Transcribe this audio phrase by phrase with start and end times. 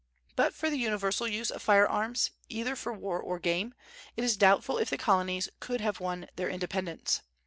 [0.35, 3.75] But for the universal use of fire arms, either for war or game,
[4.17, 7.21] it is doubtful if the Colonies could have won their independence.